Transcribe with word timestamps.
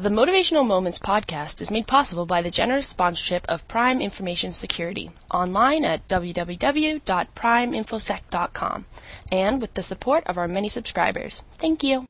The 0.00 0.08
Motivational 0.08 0.66
Moments 0.66 0.98
podcast 0.98 1.60
is 1.60 1.70
made 1.70 1.86
possible 1.86 2.24
by 2.24 2.40
the 2.40 2.50
generous 2.50 2.88
sponsorship 2.88 3.44
of 3.50 3.68
Prime 3.68 4.00
Information 4.00 4.50
Security 4.50 5.10
online 5.30 5.84
at 5.84 6.08
www.primeinfosec.com 6.08 8.86
and 9.30 9.60
with 9.60 9.74
the 9.74 9.82
support 9.82 10.26
of 10.26 10.38
our 10.38 10.48
many 10.48 10.70
subscribers. 10.70 11.44
Thank 11.52 11.84
you. 11.84 12.06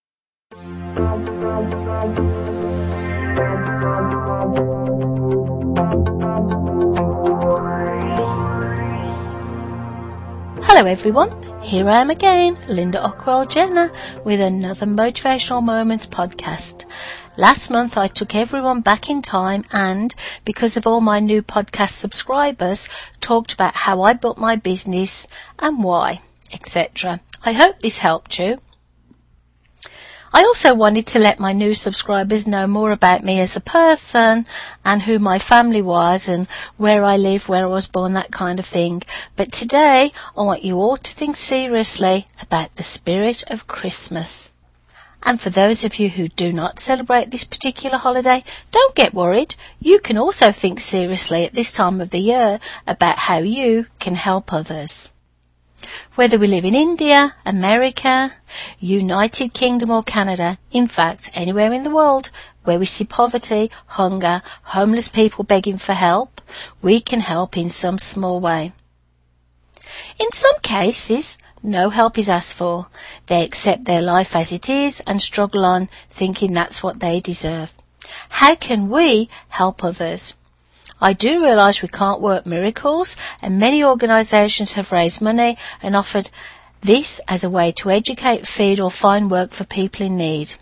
Hello 10.63 10.85
everyone, 10.85 11.63
here 11.63 11.89
I 11.89 12.01
am 12.01 12.11
again, 12.11 12.57
Linda 12.69 12.99
Ockwell 12.99 13.49
Jenner, 13.49 13.91
with 14.25 14.41
another 14.41 14.87
Motivational 14.87 15.63
Moments 15.63 16.07
podcast. 16.07 16.85
Last 17.37 17.71
month 17.71 17.97
I 17.97 18.09
took 18.09 18.35
everyone 18.35 18.81
back 18.81 19.09
in 19.09 19.23
time 19.23 19.65
and, 19.73 20.15
because 20.45 20.77
of 20.77 20.87
all 20.87 21.01
my 21.01 21.19
new 21.19 21.43
podcast 21.43 21.95
subscribers, 21.95 22.89
talked 23.21 23.53
about 23.53 23.75
how 23.75 24.03
I 24.03 24.13
built 24.13 24.39
my 24.39 24.55
business 24.57 25.27
and 25.59 25.83
why, 25.83 26.21
etc. 26.53 27.21
I 27.43 27.53
hope 27.53 27.81
this 27.81 27.99
helped 27.99 28.39
you. 28.39 28.59
I 30.33 30.43
also 30.43 30.75
wanted 30.75 31.09
to 31.09 31.19
let 31.19 31.41
my 31.41 31.53
new 31.53 31.75
subscribers 31.75 32.47
know 32.47 32.69
more 32.69 32.93
about 32.93 33.25
me 33.25 33.41
as 33.41 33.57
a 33.57 33.61
person 33.61 34.47
and 34.85 35.03
who 35.03 35.19
my 35.19 35.41
family 35.41 35.83
was 35.83 36.29
and 36.29 36.47
where 36.77 37.03
I 37.03 37.17
live, 37.17 37.49
where 37.49 37.65
I 37.65 37.69
was 37.69 37.89
born, 37.89 38.13
that 38.13 38.31
kind 38.31 38.61
of 38.61 38.65
thing. 38.65 39.03
But 39.35 39.51
today 39.51 40.13
I 40.37 40.43
want 40.43 40.63
you 40.63 40.77
all 40.79 40.97
to 40.97 41.13
think 41.13 41.37
seriously 41.37 42.29
about 42.41 42.77
the 42.77 42.85
spirit 42.85 43.43
of 43.49 43.67
Christmas. 43.67 44.55
And 45.21 45.41
for 45.41 45.51
those 45.51 45.85
of 45.85 45.99
you 45.99 46.09
who 46.09 46.29
do 46.29 46.53
not 46.53 46.79
celebrate 46.79 47.33
this 47.33 47.45
particular 47.45 47.99
holiday, 47.99 48.45
don't 48.71 48.95
get 48.95 49.13
worried. 49.13 49.57
You 49.81 49.99
can 49.99 50.17
also 50.17 50.53
think 50.53 50.79
seriously 50.79 51.45
at 51.45 51.55
this 51.55 51.73
time 51.73 52.01
of 52.01 52.11
the 52.11 52.21
year 52.21 52.61
about 52.87 53.19
how 53.19 53.39
you 53.39 53.87
can 53.99 54.15
help 54.15 54.53
others. 54.53 55.11
Whether 56.15 56.39
we 56.39 56.47
live 56.47 56.65
in 56.65 56.75
India, 56.75 57.35
America, 57.47 58.35
United 58.79 59.55
Kingdom 59.55 59.91
or 59.91 60.03
Canada, 60.03 60.59
in 60.71 60.87
fact 60.87 61.31
anywhere 61.35 61.73
in 61.73 61.83
the 61.83 61.91
world 61.91 62.31
where 62.65 62.79
we 62.79 62.87
see 62.87 63.05
poverty, 63.05 63.71
hunger, 63.87 64.43
homeless 64.63 65.09
people 65.09 65.45
begging 65.45 65.79
for 65.79 65.95
help, 65.95 66.41
we 66.83 67.01
can 67.01 67.21
help 67.21 67.57
in 67.57 67.69
some 67.69 67.99
small 67.99 68.41
way. 68.41 68.73
In 70.19 70.31
some 70.33 70.59
cases, 70.61 71.39
no 71.63 71.91
help 71.91 72.19
is 72.19 72.29
asked 72.29 72.55
for. 72.55 72.87
They 73.27 73.45
accept 73.45 73.85
their 73.85 74.03
life 74.03 74.37
as 74.37 74.53
it 74.53 74.69
is 74.69 75.01
and 75.07 75.21
struggle 75.21 75.65
on 75.65 75.89
thinking 76.09 76.53
that's 76.53 76.83
what 76.83 77.01
they 77.01 77.21
deserve. 77.21 77.75
How 78.29 78.55
can 78.55 78.89
we 78.89 79.29
help 79.49 79.85
others? 79.85 80.35
I 81.01 81.13
do 81.13 81.43
realise 81.43 81.83
we 81.83 81.89
can't 81.89 82.21
work 82.21 82.45
miracles 82.45 83.17
and 83.41 83.59
many 83.59 83.83
organisations 83.83 84.75
have 84.75 84.93
raised 84.93 85.23
money 85.23 85.57
and 85.83 85.97
offered 85.97 86.31
this 86.83 87.21
as 87.27 87.43
a 87.43 87.51
way 87.51 87.73
to 87.73 87.91
educate, 87.91 88.47
feed 88.47 88.81
or 88.81 88.91
find 88.91 89.31
work 89.31 89.53
for 89.53 89.65
people 89.65 90.07
in 90.07 90.17
need. 90.17 90.55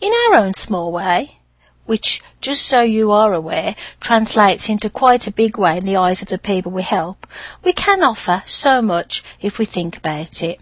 In 0.00 0.12
our 0.12 0.34
own 0.38 0.54
small 0.54 0.92
way, 0.92 1.38
which, 1.86 2.22
just 2.40 2.66
so 2.66 2.82
you 2.82 3.10
are 3.10 3.32
aware, 3.32 3.74
translates 4.00 4.68
into 4.68 4.88
quite 4.88 5.26
a 5.26 5.32
big 5.32 5.58
way 5.58 5.78
in 5.78 5.84
the 5.84 5.96
eyes 5.96 6.22
of 6.22 6.28
the 6.28 6.38
people 6.38 6.72
we 6.72 6.82
help, 6.82 7.26
we 7.62 7.72
can 7.72 8.02
offer 8.02 8.42
so 8.46 8.80
much 8.80 9.22
if 9.40 9.58
we 9.58 9.64
think 9.64 9.96
about 9.96 10.42
it. 10.42 10.60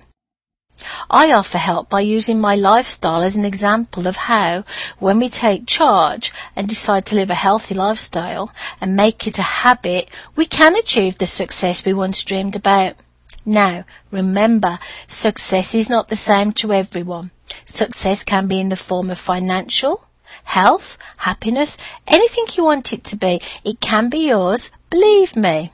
I 1.11 1.33
offer 1.33 1.59
help 1.59 1.89
by 1.89 2.00
using 2.00 2.41
my 2.41 2.55
lifestyle 2.55 3.23
as 3.23 3.36
an 3.36 3.45
example 3.45 4.06
of 4.06 4.17
how, 4.17 4.64
when 4.98 5.19
we 5.19 5.28
take 5.28 5.67
charge 5.67 6.33
and 6.56 6.69
decide 6.69 7.06
to 7.06 7.14
live 7.14 7.31
a 7.31 7.34
healthy 7.34 7.75
lifestyle 7.75 8.53
and 8.81 8.97
make 8.97 9.27
it 9.27 9.39
a 9.39 9.42
habit, 9.42 10.09
we 10.37 10.47
can 10.47 10.77
achieve 10.77 11.19
the 11.19 11.27
success 11.27 11.84
we 11.84 11.92
once 11.92 12.22
dreamed 12.22 12.56
about. 12.56 12.95
Now, 13.44 13.84
remember, 14.10 14.78
success 15.06 15.75
is 15.75 15.88
not 15.88 16.09
the 16.09 16.16
same 16.16 16.53
to 16.54 16.72
everyone. 16.72 17.31
Success 17.66 18.22
can 18.22 18.47
be 18.47 18.60
in 18.60 18.69
the 18.69 18.77
form 18.77 19.10
of 19.10 19.19
financial, 19.19 20.04
health, 20.44 20.99
happiness, 21.19 21.77
anything 22.06 22.44
you 22.54 22.65
want 22.65 22.93
it 22.93 23.04
to 23.04 23.16
be. 23.16 23.41
It 23.65 23.81
can 23.81 24.09
be 24.09 24.28
yours, 24.28 24.71
believe 24.91 25.37
me. 25.37 25.72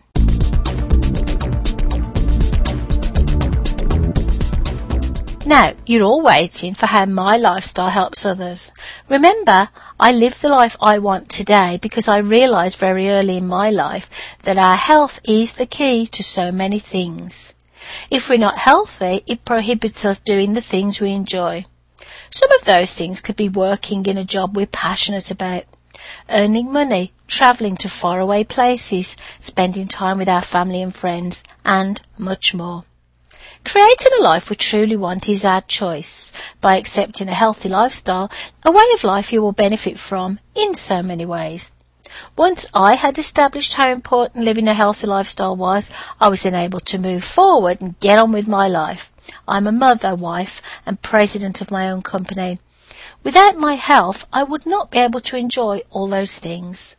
Now, 5.46 5.74
you're 5.86 6.02
all 6.02 6.22
waiting 6.22 6.74
for 6.74 6.86
how 6.86 7.06
my 7.06 7.36
lifestyle 7.36 7.90
helps 7.90 8.26
others. 8.26 8.72
Remember, 9.08 9.68
I 10.00 10.10
live 10.10 10.40
the 10.40 10.48
life 10.48 10.76
I 10.80 10.98
want 10.98 11.28
today 11.28 11.78
because 11.80 12.08
I 12.08 12.18
realised 12.18 12.78
very 12.78 13.08
early 13.08 13.36
in 13.36 13.46
my 13.46 13.70
life 13.70 14.10
that 14.42 14.58
our 14.58 14.74
health 14.74 15.20
is 15.22 15.52
the 15.52 15.64
key 15.64 16.08
to 16.08 16.24
so 16.24 16.50
many 16.50 16.80
things. 16.80 17.54
If 18.10 18.28
we're 18.28 18.38
not 18.38 18.58
healthy, 18.58 19.22
it 19.28 19.44
prohibits 19.44 20.04
us 20.04 20.18
doing 20.18 20.54
the 20.54 20.60
things 20.60 21.00
we 21.00 21.12
enjoy. 21.12 21.66
Some 22.28 22.50
of 22.50 22.64
those 22.64 22.92
things 22.92 23.20
could 23.20 23.36
be 23.36 23.48
working 23.48 24.04
in 24.06 24.18
a 24.18 24.24
job 24.24 24.56
we're 24.56 24.66
passionate 24.66 25.30
about, 25.30 25.62
earning 26.28 26.72
money, 26.72 27.12
travelling 27.28 27.76
to 27.76 27.88
faraway 27.88 28.42
places, 28.42 29.16
spending 29.38 29.86
time 29.86 30.18
with 30.18 30.28
our 30.28 30.42
family 30.42 30.82
and 30.82 30.92
friends, 30.92 31.44
and 31.64 32.00
much 32.18 32.52
more. 32.52 32.82
Creating 33.69 34.12
a 34.16 34.22
life 34.22 34.49
we 34.49 34.54
truly 34.54 34.94
want 34.94 35.28
is 35.28 35.44
our 35.44 35.60
choice. 35.60 36.32
By 36.60 36.77
accepting 36.77 37.28
a 37.28 37.34
healthy 37.34 37.69
lifestyle, 37.69 38.31
a 38.62 38.71
way 38.71 38.84
of 38.94 39.03
life 39.03 39.32
you 39.32 39.43
will 39.43 39.50
benefit 39.50 39.99
from 39.99 40.38
in 40.54 40.72
so 40.75 41.03
many 41.03 41.27
ways. 41.27 41.75
Once 42.37 42.66
I 42.72 42.94
had 42.94 43.19
established 43.19 43.75
how 43.75 43.91
important 43.91 44.44
living 44.44 44.69
a 44.69 44.72
healthy 44.72 45.09
lifestyle 45.09 45.56
was, 45.56 45.91
I 46.21 46.28
was 46.28 46.44
then 46.44 46.54
able 46.54 46.78
to 46.78 46.97
move 46.97 47.25
forward 47.25 47.82
and 47.82 47.99
get 47.99 48.21
on 48.21 48.31
with 48.31 48.47
my 48.47 48.69
life. 48.69 49.10
I'm 49.49 49.66
a 49.66 49.72
mother, 49.72 50.15
wife, 50.15 50.62
and 50.87 51.03
president 51.03 51.60
of 51.60 51.72
my 51.72 51.91
own 51.91 52.03
company. 52.03 52.60
Without 53.25 53.59
my 53.59 53.75
health, 53.75 54.28
I 54.33 54.44
would 54.44 54.65
not 54.65 54.93
be 54.93 54.98
able 54.98 55.21
to 55.22 55.37
enjoy 55.37 55.83
all 55.91 56.06
those 56.06 56.38
things. 56.38 56.97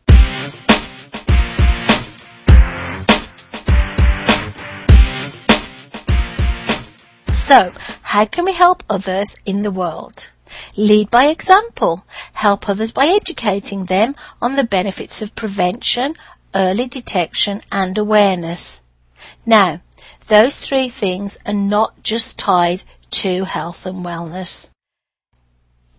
So, 7.48 7.72
how 8.02 8.26
can 8.26 8.44
we 8.44 8.52
help 8.52 8.82
others 8.90 9.34
in 9.46 9.62
the 9.62 9.70
world? 9.70 10.28
Lead 10.76 11.10
by 11.10 11.28
example. 11.28 12.04
Help 12.34 12.68
others 12.68 12.92
by 12.92 13.06
educating 13.06 13.86
them 13.86 14.16
on 14.42 14.56
the 14.56 14.64
benefits 14.64 15.22
of 15.22 15.34
prevention, 15.34 16.14
early 16.54 16.86
detection 16.86 17.62
and 17.72 17.96
awareness. 17.96 18.82
Now, 19.46 19.80
those 20.26 20.56
three 20.56 20.90
things 20.90 21.38
are 21.46 21.54
not 21.54 22.02
just 22.02 22.38
tied 22.38 22.82
to 23.22 23.44
health 23.44 23.86
and 23.86 24.04
wellness. 24.04 24.68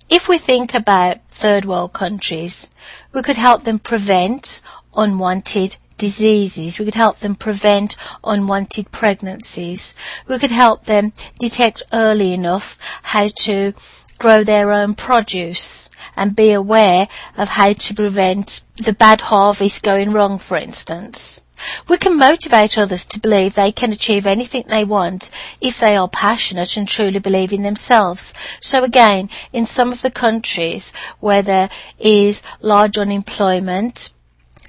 If 0.07 0.29
we 0.29 0.37
think 0.37 0.75
about 0.75 1.27
third 1.31 1.65
world 1.65 1.93
countries, 1.93 2.69
we 3.11 3.23
could 3.23 3.37
help 3.37 3.63
them 3.63 3.79
prevent 3.79 4.61
unwanted 4.95 5.77
diseases. 5.99 6.79
We 6.79 6.85
could 6.85 6.95
help 6.95 7.19
them 7.19 7.35
prevent 7.35 7.95
unwanted 8.23 8.89
pregnancies. 8.89 9.93
We 10.27 10.39
could 10.39 10.49
help 10.49 10.85
them 10.85 11.13
detect 11.37 11.83
early 11.93 12.33
enough 12.33 12.79
how 13.03 13.27
to 13.43 13.73
grow 14.17 14.43
their 14.43 14.71
own 14.71 14.95
produce 14.95 15.89
and 16.15 16.35
be 16.35 16.51
aware 16.51 17.07
of 17.37 17.49
how 17.49 17.73
to 17.73 17.93
prevent 17.93 18.61
the 18.75 18.93
bad 18.93 19.21
harvest 19.21 19.83
going 19.83 20.11
wrong, 20.11 20.39
for 20.39 20.57
instance. 20.57 21.41
We 21.89 21.97
can 21.97 22.17
motivate 22.17 22.77
others 22.77 23.05
to 23.07 23.19
believe 23.19 23.55
they 23.55 23.71
can 23.71 23.91
achieve 23.91 24.25
anything 24.25 24.63
they 24.67 24.85
want 24.85 25.29
if 25.59 25.79
they 25.79 25.95
are 25.95 26.07
passionate 26.07 26.77
and 26.77 26.87
truly 26.87 27.19
believe 27.19 27.51
in 27.51 27.63
themselves. 27.63 28.33
So 28.61 28.83
again, 28.83 29.29
in 29.51 29.65
some 29.65 29.91
of 29.91 30.01
the 30.01 30.11
countries 30.11 30.93
where 31.19 31.41
there 31.41 31.69
is 31.99 32.43
large 32.61 32.97
unemployment, 32.97 34.11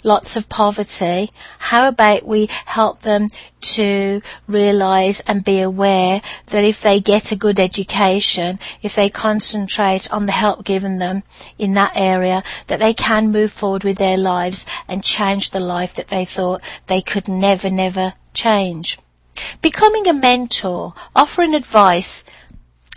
lots 0.05 0.37
of 0.37 0.49
poverty, 0.49 1.31
how 1.58 1.88
about 1.88 2.26
we 2.26 2.47
help 2.67 3.02
them 3.02 3.29
to 3.61 4.23
realize 4.49 5.20
and 5.20 5.44
be 5.44 5.61
aware 5.61 6.23
that 6.47 6.64
if 6.64 6.82
they 6.82 7.00
get 7.00 7.32
a 7.32 7.37
good 7.37 7.61
education, 7.61 8.58
if 8.82 8.94
they 8.94 9.11
concentrate 9.11 10.11
on 10.12 10.26
the 10.26 10.32
help 10.32 10.64
given 10.64 10.99
them 10.99 11.23
in 11.58 11.75
that 11.75 11.93
area, 11.94 12.43
that 12.69 12.81
they 12.81 12.94
can 12.94 13.31
move 13.31 13.52
forward 13.52 13.85
with 13.85 13.99
their 13.99 14.17
lives 14.17 14.67
and 14.88 15.05
change 15.05 15.50
the 15.50 15.61
life 15.61 15.94
that 15.94 16.08
they 16.08 16.25
thought 16.25 16.62
they 16.87 17.00
could 17.00 17.29
never, 17.29 17.70
never 17.70 18.14
change. 18.32 18.99
Becoming 19.62 20.06
a 20.06 20.12
mentor, 20.12 20.94
offering 21.14 21.55
advice, 21.55 22.25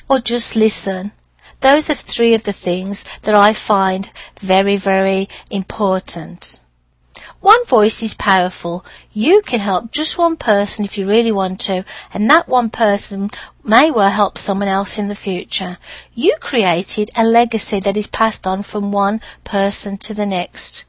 or 0.10 0.20
just 0.20 0.56
listen. 0.56 1.12
Those 1.62 1.90
are 1.90 1.96
three 1.96 2.34
of 2.34 2.44
the 2.44 2.54
things 2.54 3.06
that 3.22 3.36
I 3.36 3.54
find 3.54 4.10
very, 4.40 4.76
very 4.76 5.30
important. 5.50 6.60
One 7.44 7.66
voice 7.66 8.02
is 8.02 8.14
powerful. 8.14 8.86
You 9.12 9.42
can 9.42 9.60
help 9.60 9.92
just 9.92 10.18
one 10.18 10.38
person 10.38 10.86
if 10.86 10.98
you 10.98 11.06
really 11.06 11.34
want 11.34 11.60
to, 11.68 11.84
and 12.14 12.30
that 12.30 12.48
one 12.48 12.70
person 12.70 13.32
may 13.66 13.92
well 13.92 14.12
help 14.12 14.38
someone 14.38 14.70
else 14.70 14.98
in 14.98 15.10
the 15.10 15.24
future. 15.28 15.78
You 16.16 16.38
created 16.40 17.10
a 17.18 17.26
legacy 17.26 17.82
that 17.82 17.98
is 17.98 18.08
passed 18.08 18.48
on 18.48 18.64
from 18.64 18.94
one 18.94 19.20
person 19.44 19.98
to 19.98 20.14
the 20.14 20.26
next. 20.26 20.86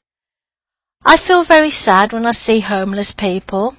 I 1.04 1.16
feel 1.16 1.42
very 1.42 1.70
sad 1.70 2.12
when 2.12 2.24
I 2.24 2.30
see 2.30 2.60
homeless 2.60 3.10
people, 3.10 3.74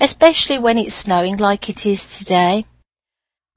especially 0.00 0.60
when 0.60 0.78
it's 0.78 0.94
snowing 0.94 1.38
like 1.38 1.68
it 1.68 1.84
is 1.84 2.06
today. 2.20 2.66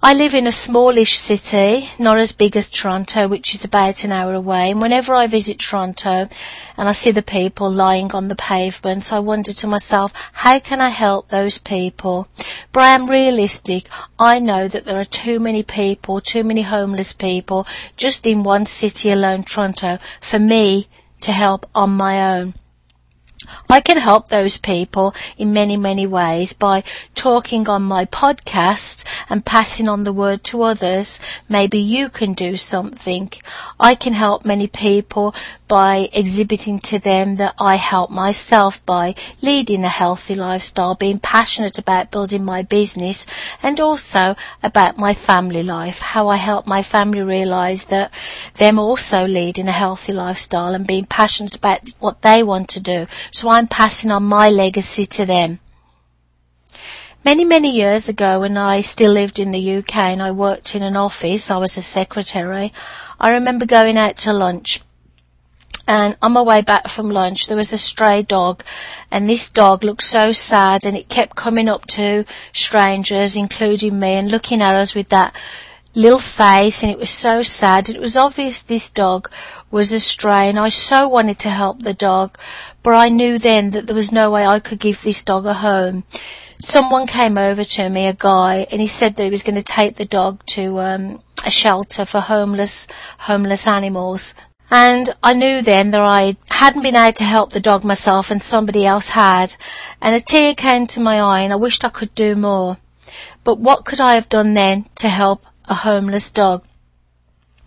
I 0.05 0.13
live 0.13 0.35
in 0.35 0.45
a 0.45 0.51
smallish 0.51 1.17
city, 1.17 1.89
not 1.97 2.19
as 2.19 2.31
big 2.31 2.55
as 2.55 2.69
Toronto, 2.69 3.27
which 3.27 3.55
is 3.55 3.65
about 3.65 4.03
an 4.03 4.11
hour 4.11 4.35
away. 4.35 4.69
And 4.69 4.79
whenever 4.79 5.15
I 5.15 5.25
visit 5.25 5.57
Toronto 5.57 6.29
and 6.77 6.87
I 6.87 6.91
see 6.91 7.09
the 7.09 7.23
people 7.23 7.71
lying 7.71 8.11
on 8.11 8.27
the 8.27 8.35
pavements, 8.35 9.11
I 9.11 9.17
wonder 9.17 9.51
to 9.51 9.65
myself, 9.65 10.13
how 10.33 10.59
can 10.59 10.79
I 10.79 10.89
help 10.89 11.29
those 11.29 11.57
people? 11.57 12.27
But 12.71 12.83
I 12.83 12.89
am 12.89 13.07
realistic. 13.07 13.89
I 14.19 14.37
know 14.37 14.67
that 14.67 14.85
there 14.85 14.99
are 14.99 15.05
too 15.05 15.39
many 15.39 15.63
people, 15.63 16.21
too 16.21 16.43
many 16.43 16.61
homeless 16.61 17.11
people, 17.11 17.65
just 17.97 18.27
in 18.27 18.43
one 18.43 18.67
city 18.67 19.09
alone, 19.09 19.41
Toronto, 19.41 19.97
for 20.21 20.37
me 20.37 20.87
to 21.21 21.31
help 21.31 21.67
on 21.73 21.89
my 21.89 22.37
own. 22.37 22.53
I 23.69 23.81
can 23.81 23.97
help 23.97 24.29
those 24.29 24.57
people 24.57 25.13
in 25.37 25.53
many, 25.53 25.77
many 25.77 26.07
ways 26.07 26.53
by 26.53 26.83
talking 27.13 27.67
on 27.67 27.83
my 27.83 28.05
podcast 28.05 29.03
and 29.29 29.45
passing 29.45 29.87
on 29.87 30.03
the 30.03 30.13
word 30.13 30.43
to 30.45 30.63
others. 30.63 31.19
Maybe 31.49 31.79
you 31.79 32.09
can 32.09 32.33
do 32.33 32.55
something. 32.55 33.31
I 33.79 33.95
can 33.95 34.13
help 34.13 34.45
many 34.45 34.67
people 34.67 35.35
by 35.67 36.09
exhibiting 36.13 36.79
to 36.79 36.99
them 36.99 37.37
that 37.37 37.55
I 37.59 37.75
help 37.75 38.11
myself 38.11 38.85
by 38.85 39.15
leading 39.41 39.83
a 39.83 39.89
healthy 39.89 40.35
lifestyle, 40.35 40.95
being 40.95 41.19
passionate 41.19 41.79
about 41.79 42.11
building 42.11 42.45
my 42.45 42.61
business 42.61 43.25
and 43.63 43.79
also 43.79 44.35
about 44.61 44.97
my 44.97 45.13
family 45.13 45.63
life, 45.63 46.01
how 46.01 46.27
I 46.27 46.35
help 46.35 46.67
my 46.67 46.81
family 46.81 47.21
realize 47.21 47.85
that 47.85 48.13
them 48.55 48.77
also 48.77 49.25
leading 49.25 49.67
a 49.67 49.71
healthy 49.71 50.13
lifestyle 50.13 50.73
and 50.73 50.85
being 50.85 51.05
passionate 51.05 51.55
about 51.55 51.81
what 51.99 52.21
they 52.21 52.43
want 52.43 52.69
to 52.69 52.79
do. 52.79 53.07
So 53.35 53.49
I'm 53.49 53.67
passing 53.67 54.11
on 54.11 54.23
my 54.23 54.49
legacy 54.49 55.05
to 55.07 55.25
them. 55.25 55.59
Many, 57.25 57.43
many 57.43 57.69
years 57.69 58.07
ago 58.07 58.39
when 58.39 58.55
I 58.55 58.79
still 58.79 59.11
lived 59.11 59.39
in 59.39 59.51
the 59.51 59.75
UK 59.75 59.97
and 59.97 60.23
I 60.23 60.31
worked 60.31 60.73
in 60.73 60.81
an 60.81 60.95
office, 60.95 61.51
I 61.51 61.57
was 61.57 61.75
a 61.75 61.81
secretary, 61.81 62.71
I 63.19 63.31
remember 63.31 63.65
going 63.65 63.97
out 63.97 64.17
to 64.19 64.31
lunch 64.31 64.79
and 65.85 66.15
on 66.21 66.31
my 66.31 66.43
way 66.43 66.61
back 66.61 66.87
from 66.87 67.09
lunch 67.09 67.47
there 67.47 67.57
was 67.57 67.73
a 67.73 67.77
stray 67.77 68.21
dog 68.21 68.63
and 69.11 69.29
this 69.29 69.49
dog 69.49 69.83
looked 69.83 70.03
so 70.03 70.31
sad 70.31 70.85
and 70.85 70.95
it 70.95 71.09
kept 71.09 71.35
coming 71.35 71.67
up 71.67 71.85
to 71.87 72.23
strangers 72.53 73.35
including 73.35 73.99
me 73.99 74.13
and 74.13 74.31
looking 74.31 74.61
at 74.61 74.75
us 74.75 74.95
with 74.95 75.09
that 75.09 75.35
little 75.95 76.19
face 76.19 76.83
and 76.83 76.91
it 76.91 76.99
was 76.99 77.09
so 77.09 77.41
sad 77.41 77.89
it 77.89 78.01
was 78.01 78.17
obvious 78.17 78.61
this 78.61 78.89
dog 78.89 79.29
was 79.71 79.91
a 79.91 79.99
stray 79.99 80.49
and 80.49 80.59
I 80.59 80.69
so 80.69 81.07
wanted 81.07 81.39
to 81.39 81.49
help 81.49 81.81
the 81.81 81.93
dog 81.93 82.37
but 82.83 82.93
I 82.93 83.09
knew 83.09 83.39
then 83.39 83.71
that 83.71 83.87
there 83.87 83.95
was 83.95 84.11
no 84.11 84.29
way 84.29 84.45
I 84.45 84.59
could 84.59 84.79
give 84.79 85.01
this 85.01 85.23
dog 85.23 85.45
a 85.45 85.53
home 85.53 86.03
someone 86.59 87.07
came 87.07 87.37
over 87.37 87.63
to 87.63 87.89
me 87.89 88.07
a 88.07 88.13
guy 88.13 88.67
and 88.71 88.81
he 88.81 88.87
said 88.87 89.15
that 89.15 89.23
he 89.23 89.29
was 89.29 89.43
going 89.43 89.55
to 89.55 89.63
take 89.63 89.95
the 89.95 90.05
dog 90.05 90.45
to 90.47 90.79
um, 90.79 91.21
a 91.45 91.49
shelter 91.49 92.05
for 92.05 92.19
homeless 92.19 92.87
homeless 93.19 93.65
animals 93.65 94.35
and 94.71 95.13
I 95.21 95.33
knew 95.33 95.61
then 95.61 95.91
that 95.91 96.01
I 96.01 96.37
hadn't 96.49 96.81
been 96.81 96.95
able 96.95 97.13
to 97.13 97.23
help 97.23 97.51
the 97.51 97.59
dog 97.59 97.83
myself 97.83 98.31
and 98.31 98.41
somebody 98.41 98.85
else 98.85 99.09
had. 99.09 99.55
And 100.01 100.15
a 100.15 100.19
tear 100.19 100.55
came 100.55 100.87
to 100.87 100.99
my 100.99 101.21
eye 101.21 101.41
and 101.41 101.53
I 101.53 101.55
wished 101.55 101.85
I 101.85 101.89
could 101.89 102.13
do 102.15 102.35
more. 102.35 102.77
But 103.43 103.59
what 103.59 103.85
could 103.85 104.01
I 104.01 104.15
have 104.15 104.27
done 104.27 104.55
then 104.55 104.85
to 104.95 105.07
help 105.07 105.45
a 105.67 105.75
homeless 105.75 106.31
dog? 106.31 106.63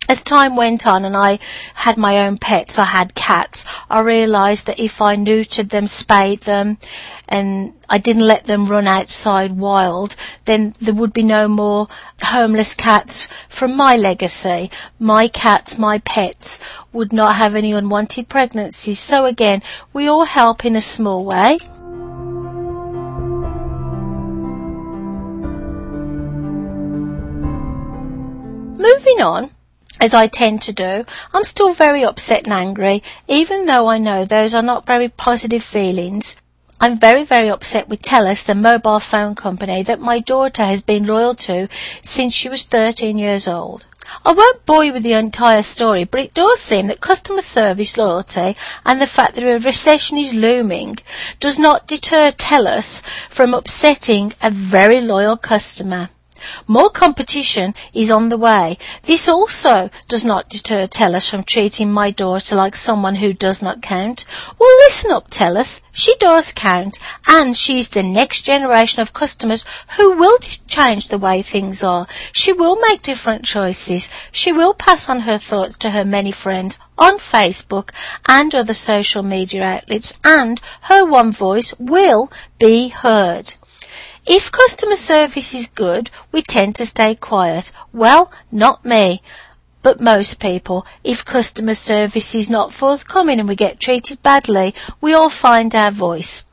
As 0.09 0.23
time 0.23 0.55
went 0.55 0.87
on 0.87 1.05
and 1.05 1.15
I 1.15 1.37
had 1.75 1.95
my 1.95 2.25
own 2.25 2.39
pets, 2.39 2.79
I 2.79 2.85
had 2.85 3.13
cats, 3.13 3.67
I 3.91 3.99
realised 3.99 4.65
that 4.65 4.79
if 4.79 5.03
I 5.03 5.15
neutered 5.15 5.69
them, 5.69 5.85
spayed 5.85 6.39
them, 6.41 6.79
and 7.27 7.73
I 7.87 7.99
didn't 7.99 8.25
let 8.25 8.45
them 8.45 8.65
run 8.65 8.87
outside 8.87 9.51
wild, 9.51 10.15
then 10.45 10.73
there 10.81 10.95
would 10.95 11.13
be 11.13 11.21
no 11.21 11.47
more 11.47 11.89
homeless 12.23 12.73
cats 12.73 13.27
from 13.47 13.77
my 13.77 13.95
legacy. 13.95 14.71
My 14.97 15.27
cats, 15.27 15.77
my 15.77 15.99
pets, 15.99 16.59
would 16.91 17.13
not 17.13 17.35
have 17.35 17.53
any 17.53 17.71
unwanted 17.71 18.29
pregnancies. 18.29 18.97
So 18.97 19.25
again, 19.25 19.61
we 19.93 20.07
all 20.07 20.25
help 20.25 20.65
in 20.65 20.75
a 20.75 20.81
small 20.81 21.23
way. 21.23 21.59
Moving 28.91 29.21
on, 29.21 29.51
as 30.01 30.15
I 30.15 30.25
tend 30.25 30.63
to 30.63 30.73
do, 30.73 31.05
I'm 31.31 31.43
still 31.43 31.73
very 31.73 32.03
upset 32.03 32.45
and 32.45 32.53
angry, 32.53 33.03
even 33.27 33.67
though 33.67 33.85
I 33.85 33.99
know 33.99 34.25
those 34.25 34.55
are 34.55 34.63
not 34.63 34.87
very 34.87 35.09
positive 35.09 35.61
feelings. 35.61 36.37
I'm 36.81 36.97
very, 36.97 37.23
very 37.23 37.51
upset 37.51 37.87
with 37.87 38.01
TELUS, 38.01 38.43
the 38.43 38.55
mobile 38.55 38.99
phone 38.99 39.35
company 39.35 39.83
that 39.83 39.99
my 39.99 40.17
daughter 40.17 40.63
has 40.65 40.81
been 40.81 41.05
loyal 41.05 41.35
to 41.35 41.67
since 42.01 42.33
she 42.33 42.49
was 42.49 42.63
13 42.63 43.19
years 43.19 43.47
old. 43.47 43.85
I 44.25 44.31
won't 44.31 44.65
bore 44.65 44.83
you 44.83 44.93
with 44.93 45.03
the 45.03 45.13
entire 45.13 45.61
story, 45.61 46.03
but 46.03 46.21
it 46.21 46.33
does 46.33 46.59
seem 46.59 46.87
that 46.87 46.99
customer 46.99 47.41
service 47.41 47.95
loyalty 47.95 48.57
and 48.87 48.99
the 48.99 49.05
fact 49.05 49.35
that 49.35 49.43
a 49.43 49.59
recession 49.59 50.17
is 50.17 50.33
looming 50.33 50.97
does 51.39 51.59
not 51.59 51.87
deter 51.87 52.31
TELUS 52.31 53.03
from 53.29 53.53
upsetting 53.53 54.33
a 54.41 54.49
very 54.49 54.99
loyal 54.99 55.37
customer. 55.37 56.09
More 56.67 56.89
competition 56.89 57.73
is 57.93 58.11
on 58.11 58.29
the 58.29 58.37
way. 58.37 58.77
This 59.03 59.27
also 59.27 59.89
does 60.07 60.23
not 60.23 60.49
deter 60.49 60.85
TELUS 60.85 61.29
from 61.29 61.43
treating 61.43 61.91
my 61.91 62.11
daughter 62.11 62.55
like 62.55 62.75
someone 62.75 63.15
who 63.15 63.33
does 63.33 63.61
not 63.61 63.81
count. 63.81 64.25
Well, 64.57 64.75
listen 64.85 65.11
up, 65.11 65.29
TELUS. 65.29 65.81
She 65.91 66.15
does 66.17 66.51
count, 66.51 66.99
and 67.27 67.55
she's 67.57 67.89
the 67.89 68.03
next 68.03 68.41
generation 68.41 69.01
of 69.01 69.13
customers 69.13 69.65
who 69.97 70.13
will 70.17 70.37
change 70.67 71.07
the 71.07 71.17
way 71.17 71.41
things 71.41 71.83
are. 71.83 72.07
She 72.31 72.53
will 72.53 72.77
make 72.77 73.01
different 73.01 73.43
choices. 73.45 74.09
She 74.31 74.51
will 74.51 74.73
pass 74.73 75.09
on 75.09 75.21
her 75.21 75.37
thoughts 75.37 75.77
to 75.79 75.91
her 75.91 76.05
many 76.05 76.31
friends 76.31 76.79
on 76.97 77.17
Facebook 77.17 77.91
and 78.27 78.53
other 78.53 78.73
social 78.73 79.23
media 79.23 79.63
outlets, 79.63 80.13
and 80.23 80.61
her 80.83 81.05
one 81.05 81.31
voice 81.31 81.73
will 81.79 82.31
be 82.59 82.89
heard. 82.89 83.55
If 84.31 84.51
customer 84.51 84.95
service 84.95 85.55
is 85.55 85.65
good, 85.65 86.11
we 86.31 86.43
tend 86.43 86.75
to 86.75 86.85
stay 86.85 87.15
quiet. 87.15 87.71
Well, 87.91 88.31
not 88.51 88.85
me. 88.85 89.23
But 89.81 89.99
most 89.99 90.39
people, 90.39 90.85
if 91.03 91.25
customer 91.25 91.73
service 91.73 92.35
is 92.35 92.47
not 92.47 92.71
forthcoming 92.71 93.39
and 93.39 93.49
we 93.49 93.55
get 93.55 93.79
treated 93.79 94.21
badly, 94.21 94.75
we 95.01 95.13
all 95.13 95.31
find 95.31 95.73
our 95.73 95.89
voice. 95.89 96.45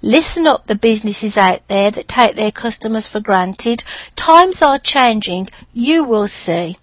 Listen 0.00 0.46
up 0.46 0.68
the 0.68 0.76
businesses 0.76 1.36
out 1.36 1.66
there 1.66 1.90
that 1.90 2.06
take 2.06 2.36
their 2.36 2.52
customers 2.52 3.08
for 3.08 3.18
granted. 3.18 3.82
Times 4.14 4.62
are 4.62 4.78
changing. 4.78 5.48
You 5.72 6.04
will 6.04 6.28
see. 6.28 6.76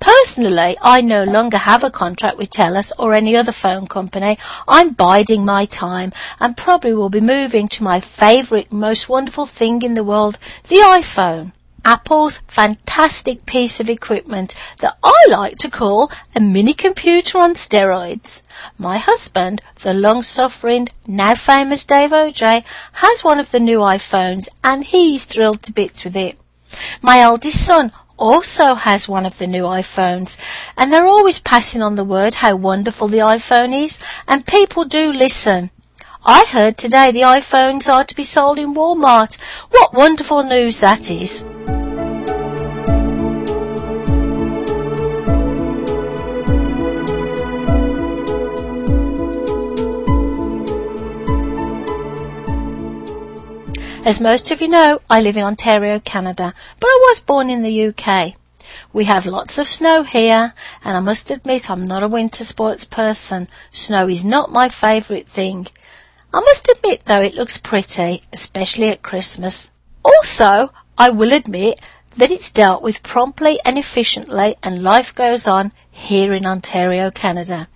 Personally, 0.00 0.76
I 0.80 1.00
no 1.00 1.24
longer 1.24 1.58
have 1.58 1.82
a 1.82 1.90
contract 1.90 2.38
with 2.38 2.50
TELUS 2.50 2.92
or 2.98 3.14
any 3.14 3.36
other 3.36 3.52
phone 3.52 3.86
company. 3.86 4.38
I'm 4.66 4.90
biding 4.94 5.44
my 5.44 5.64
time 5.64 6.12
and 6.38 6.56
probably 6.56 6.94
will 6.94 7.10
be 7.10 7.20
moving 7.20 7.68
to 7.68 7.82
my 7.82 7.98
favourite, 8.00 8.70
most 8.72 9.08
wonderful 9.08 9.46
thing 9.46 9.82
in 9.82 9.94
the 9.94 10.04
world, 10.04 10.38
the 10.68 10.76
iPhone. 10.76 11.52
Apple's 11.84 12.38
fantastic 12.48 13.46
piece 13.46 13.80
of 13.80 13.88
equipment 13.88 14.54
that 14.78 14.98
I 15.02 15.26
like 15.30 15.56
to 15.58 15.70
call 15.70 16.12
a 16.34 16.40
mini 16.40 16.74
computer 16.74 17.38
on 17.38 17.54
steroids. 17.54 18.42
My 18.76 18.98
husband, 18.98 19.62
the 19.80 19.94
long-suffering, 19.94 20.88
now 21.06 21.34
famous 21.34 21.84
Dave 21.84 22.10
OJ, 22.10 22.62
has 22.94 23.24
one 23.24 23.40
of 23.40 23.52
the 23.52 23.60
new 23.60 23.78
iPhones 23.78 24.48
and 24.62 24.84
he's 24.84 25.24
thrilled 25.24 25.62
to 25.62 25.72
bits 25.72 26.04
with 26.04 26.16
it. 26.16 26.36
My 27.00 27.20
eldest 27.20 27.64
son 27.64 27.92
also 28.18 28.74
has 28.74 29.08
one 29.08 29.24
of 29.24 29.38
the 29.38 29.46
new 29.46 29.62
iPhones, 29.62 30.36
and 30.76 30.92
they're 30.92 31.06
always 31.06 31.38
passing 31.38 31.82
on 31.82 31.94
the 31.94 32.04
word 32.04 32.36
how 32.36 32.56
wonderful 32.56 33.08
the 33.08 33.18
iPhone 33.18 33.72
is, 33.72 34.00
and 34.26 34.46
people 34.46 34.84
do 34.84 35.12
listen. 35.12 35.70
I 36.24 36.44
heard 36.44 36.76
today 36.76 37.10
the 37.10 37.20
iPhones 37.20 37.88
are 37.88 38.04
to 38.04 38.14
be 38.14 38.24
sold 38.24 38.58
in 38.58 38.74
Walmart. 38.74 39.38
What 39.70 39.94
wonderful 39.94 40.42
news 40.42 40.80
that 40.80 41.10
is. 41.10 41.44
As 54.08 54.22
most 54.22 54.50
of 54.50 54.62
you 54.62 54.68
know, 54.68 55.02
I 55.10 55.20
live 55.20 55.36
in 55.36 55.42
Ontario, 55.42 56.00
Canada, 56.00 56.54
but 56.80 56.86
I 56.86 57.06
was 57.10 57.20
born 57.20 57.50
in 57.50 57.62
the 57.62 57.88
UK. 57.88 58.36
We 58.90 59.04
have 59.04 59.26
lots 59.26 59.58
of 59.58 59.68
snow 59.68 60.02
here, 60.02 60.54
and 60.82 60.96
I 60.96 61.00
must 61.00 61.30
admit 61.30 61.68
I'm 61.68 61.82
not 61.82 62.02
a 62.02 62.08
winter 62.08 62.42
sports 62.44 62.86
person. 62.86 63.48
Snow 63.70 64.08
is 64.08 64.24
not 64.24 64.50
my 64.50 64.70
favourite 64.70 65.28
thing. 65.28 65.66
I 66.32 66.40
must 66.40 66.70
admit 66.70 67.04
though 67.04 67.20
it 67.20 67.34
looks 67.34 67.58
pretty, 67.58 68.22
especially 68.32 68.88
at 68.88 69.02
Christmas. 69.02 69.72
Also, 70.02 70.72
I 70.96 71.10
will 71.10 71.34
admit 71.34 71.78
that 72.16 72.30
it's 72.30 72.50
dealt 72.50 72.82
with 72.82 73.02
promptly 73.02 73.58
and 73.62 73.76
efficiently 73.76 74.56
and 74.62 74.82
life 74.82 75.14
goes 75.14 75.46
on 75.46 75.70
here 75.98 76.32
in 76.32 76.46
Ontario, 76.46 77.10
Canada. 77.10 77.68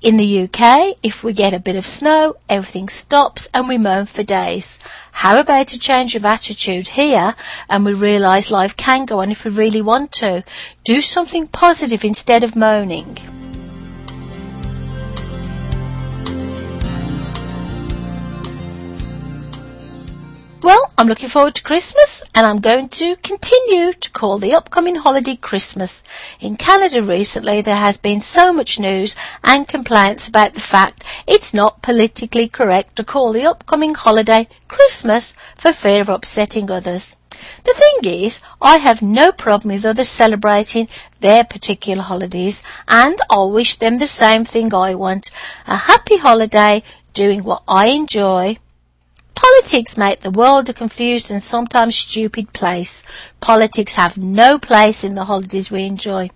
In 0.00 0.16
the 0.16 0.42
UK, 0.42 0.96
if 1.02 1.24
we 1.24 1.32
get 1.32 1.54
a 1.54 1.58
bit 1.58 1.76
of 1.76 1.86
snow, 1.86 2.36
everything 2.48 2.88
stops 2.88 3.48
and 3.54 3.68
we 3.68 3.78
moan 3.78 4.06
for 4.06 4.22
days. 4.22 4.78
How 5.12 5.38
about 5.38 5.72
a 5.72 5.78
change 5.78 6.14
of 6.14 6.24
attitude 6.24 6.88
here 6.88 7.34
and 7.68 7.84
we 7.84 7.94
realise 7.94 8.50
life 8.50 8.76
can 8.76 9.04
go 9.04 9.20
on 9.20 9.30
if 9.30 9.44
we 9.44 9.50
really 9.50 9.82
want 9.82 10.12
to? 10.12 10.44
Do 10.84 11.00
something 11.00 11.46
positive 11.48 12.04
instead 12.04 12.44
of 12.44 12.56
moaning. 12.56 13.41
I'm 21.02 21.08
looking 21.08 21.30
forward 21.30 21.56
to 21.56 21.64
Christmas 21.64 22.22
and 22.32 22.46
I'm 22.46 22.60
going 22.60 22.88
to 22.90 23.16
continue 23.16 23.92
to 23.92 24.10
call 24.12 24.38
the 24.38 24.54
upcoming 24.54 24.94
holiday 24.94 25.34
Christmas. 25.34 26.04
In 26.38 26.54
Canada 26.54 27.02
recently 27.02 27.60
there 27.60 27.74
has 27.74 27.98
been 27.98 28.20
so 28.20 28.52
much 28.52 28.78
news 28.78 29.16
and 29.42 29.66
complaints 29.66 30.28
about 30.28 30.54
the 30.54 30.60
fact 30.60 31.02
it's 31.26 31.52
not 31.52 31.82
politically 31.82 32.46
correct 32.46 32.94
to 32.94 33.02
call 33.02 33.32
the 33.32 33.44
upcoming 33.44 33.96
holiday 33.96 34.46
Christmas 34.68 35.34
for 35.56 35.72
fear 35.72 36.02
of 36.02 36.08
upsetting 36.08 36.70
others. 36.70 37.16
The 37.64 37.74
thing 37.74 38.12
is, 38.12 38.40
I 38.60 38.76
have 38.76 39.02
no 39.02 39.32
problem 39.32 39.74
with 39.74 39.84
others 39.84 40.08
celebrating 40.08 40.86
their 41.18 41.42
particular 41.42 42.04
holidays 42.04 42.62
and 42.86 43.18
I'll 43.28 43.50
wish 43.50 43.74
them 43.74 43.98
the 43.98 44.06
same 44.06 44.44
thing 44.44 44.72
I 44.72 44.94
want. 44.94 45.32
A 45.66 45.74
happy 45.74 46.18
holiday 46.18 46.84
doing 47.12 47.42
what 47.42 47.64
I 47.66 47.86
enjoy 47.86 48.58
Politics 49.42 49.96
make 49.96 50.20
the 50.20 50.30
world 50.30 50.68
a 50.68 50.72
confused 50.72 51.30
and 51.30 51.42
sometimes 51.42 51.96
stupid 51.96 52.52
place. 52.52 53.02
Politics 53.40 53.96
have 53.96 54.16
no 54.16 54.58
place 54.58 55.02
in 55.02 55.14
the 55.14 55.24
holidays 55.24 55.70
we 55.70 55.82
enjoy. 55.82 56.30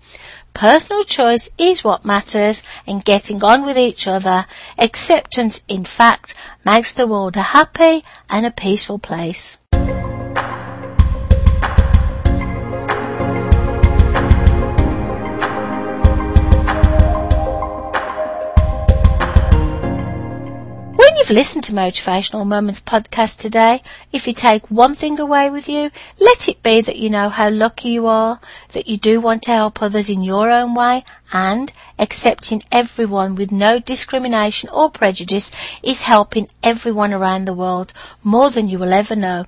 Personal 0.53 1.03
choice 1.03 1.49
is 1.57 1.83
what 1.83 2.03
matters 2.03 2.63
and 2.85 3.05
getting 3.05 3.43
on 3.43 3.65
with 3.65 3.77
each 3.77 4.07
other. 4.07 4.45
Acceptance, 4.77 5.63
in 5.67 5.85
fact, 5.85 6.35
makes 6.65 6.91
the 6.93 7.07
world 7.07 7.37
a 7.37 7.53
happy 7.53 8.03
and 8.29 8.45
a 8.45 8.51
peaceful 8.51 8.99
place. 8.99 9.57
You've 21.27 21.35
listened 21.35 21.63
to 21.65 21.73
Motivational 21.73 22.47
Moments 22.47 22.79
podcast 22.79 23.41
today, 23.41 23.81
if 24.13 24.27
you 24.27 24.33
take 24.33 24.71
one 24.71 24.95
thing 24.95 25.19
away 25.19 25.49
with 25.49 25.67
you, 25.67 25.91
let 26.21 26.47
it 26.47 26.63
be 26.63 26.79
that 26.79 26.95
you 26.95 27.09
know 27.09 27.27
how 27.27 27.49
lucky 27.49 27.89
you 27.89 28.07
are, 28.07 28.39
that 28.71 28.87
you 28.87 28.95
do 28.95 29.19
want 29.19 29.43
to 29.43 29.51
help 29.51 29.81
others 29.81 30.09
in 30.09 30.23
your 30.23 30.49
own 30.49 30.73
way, 30.73 31.03
and 31.33 31.73
accepting 31.99 32.63
everyone 32.71 33.35
with 33.35 33.51
no 33.51 33.77
discrimination 33.77 34.69
or 34.69 34.89
prejudice 34.89 35.51
is 35.83 36.03
helping 36.03 36.47
everyone 36.63 37.13
around 37.13 37.43
the 37.43 37.53
world 37.53 37.91
more 38.23 38.49
than 38.49 38.69
you 38.69 38.79
will 38.79 38.93
ever 38.93 39.15
know. 39.15 39.43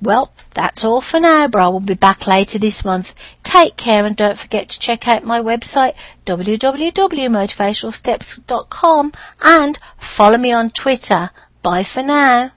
Well, 0.00 0.32
that's 0.54 0.84
all 0.84 1.00
for 1.00 1.20
now, 1.20 1.46
but 1.48 1.60
I 1.60 1.68
will 1.68 1.80
be 1.80 1.94
back 1.94 2.26
later 2.26 2.58
this 2.58 2.84
month. 2.84 3.14
Take 3.42 3.76
care 3.76 4.04
and 4.04 4.16
don't 4.16 4.38
forget 4.38 4.68
to 4.68 4.78
check 4.78 5.08
out 5.08 5.24
my 5.24 5.40
website 5.40 5.94
www.motivationalsteps.com 6.26 9.12
and 9.42 9.78
follow 9.96 10.38
me 10.38 10.52
on 10.52 10.70
Twitter. 10.70 11.30
Bye 11.62 11.82
for 11.82 12.02
now. 12.02 12.52